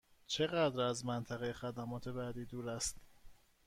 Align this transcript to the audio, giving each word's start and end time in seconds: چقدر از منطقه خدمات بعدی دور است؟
چقدر 0.27 0.81
از 0.81 1.05
منطقه 1.05 1.53
خدمات 1.53 2.09
بعدی 2.09 2.45
دور 2.45 2.69
است؟ 2.69 2.97